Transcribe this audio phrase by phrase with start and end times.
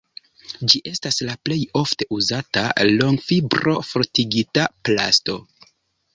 [0.71, 5.39] Ĝi estas la plej ofte uzata longfibro-fortigita plasto.